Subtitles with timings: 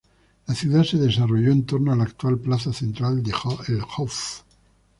[0.47, 3.21] La ciudad se desarrolló en torno a la actual plaza central,
[3.67, 4.41] el "Hof".